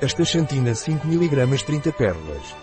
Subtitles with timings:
[0.00, 2.54] Astaxantina 5 mg 30 pérolas.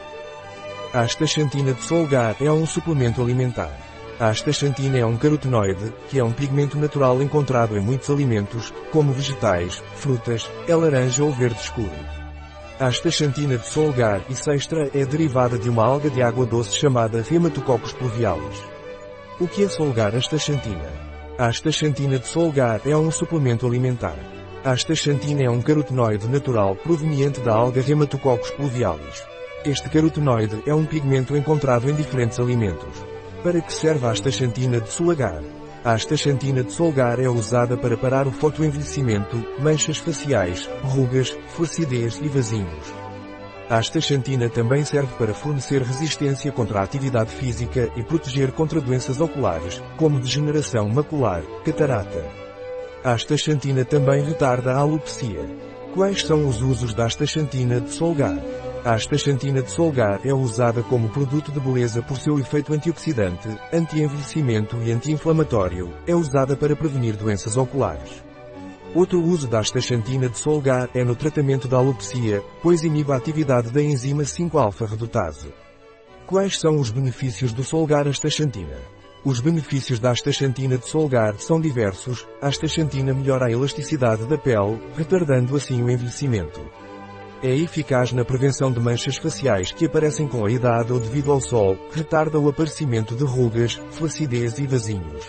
[0.93, 3.77] A astaxantina de Solgar é um suplemento alimentar.
[4.17, 9.11] A astaxantina é um carotenoide, que é um pigmento natural encontrado em muitos alimentos, como
[9.11, 11.91] vegetais, frutas, é laranja ou verde escuro.
[12.79, 17.21] A astaxantina de Solgar e Sextra é derivada de uma alga de água doce chamada
[17.29, 18.63] Hematococcus pluvialis.
[19.41, 20.89] O que é Solgar astaxantina?
[21.37, 24.34] A astaxantina de Solgar é um suplemento alimentar.
[24.65, 29.23] A astaxantina é um carotenoide natural proveniente da alga Hematococcus pluvialis.
[29.63, 33.05] Este carotenoide é um pigmento encontrado em diferentes alimentos.
[33.43, 35.43] Para que serve a astaxantina de Solgar?
[35.83, 42.27] A astaxantina de Solgar é usada para parar o fotoenvelhecimento, manchas faciais, rugas, flacidez e
[42.27, 42.91] vasinhos.
[43.69, 49.21] A astaxantina também serve para fornecer resistência contra a atividade física e proteger contra doenças
[49.21, 52.44] oculares, como degeneração macular, catarata.
[53.05, 55.45] A astaxantina também retarda a alopecia.
[55.93, 58.35] Quais são os usos da astaxantina de Solgar?
[58.83, 64.75] A astaxantina de Solgar é usada como produto de beleza por seu efeito antioxidante, anti-envelhecimento
[64.83, 65.93] e anti-inflamatório.
[66.07, 68.23] É usada para prevenir doenças oculares.
[68.95, 73.69] Outro uso da astaxantina de Solgar é no tratamento da alopecia, pois inibe a atividade
[73.69, 75.53] da enzima 5-alfa-redutase.
[76.25, 78.94] Quais são os benefícios do Solgar astaxantina?
[79.25, 82.27] Os benefícios da astaxantina de Solgar são diversos.
[82.39, 86.61] A astaxantina melhora a elasticidade da pele, retardando assim o envelhecimento.
[87.41, 91.41] É eficaz na prevenção de manchas faciais que aparecem com a idade ou devido ao
[91.41, 95.25] sol, retarda o aparecimento de rugas, flacidez e vasinhos.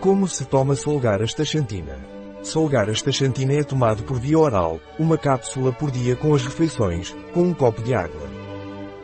[0.00, 1.98] Como se toma Solgar astaxantina?
[2.42, 7.42] Solgar astaxantina é tomado por via oral, uma cápsula por dia com as refeições, com
[7.42, 8.30] um copo de água.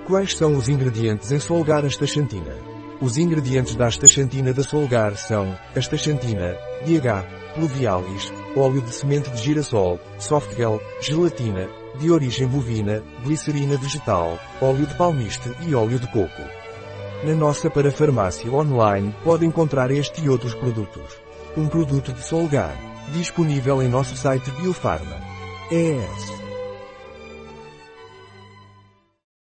[0.06, 2.75] Quais são os ingredientes em Solgar astaxantina?
[3.00, 10.00] Os ingredientes da astaxantina da Solgar são astaxantina, DH, pluvialis, óleo de semente de girassol,
[10.18, 16.42] softgel, gelatina, de origem bovina, glicerina vegetal, óleo de palmiste e óleo de coco.
[17.22, 21.20] Na nossa parafarmácia online pode encontrar este e outros produtos.
[21.54, 22.76] Um produto de Solgar,
[23.12, 25.20] disponível em nosso site Biofarma.
[25.70, 26.45] ES